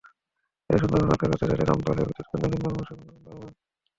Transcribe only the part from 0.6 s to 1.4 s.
তাই সুন্দরবন রক্ষা করতে